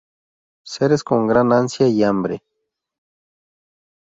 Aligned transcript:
Seres 0.73 1.03
con 1.03 1.27
gran 1.27 1.51
ansia 1.53 1.87
y 1.87 2.01
hambre. 2.03 2.41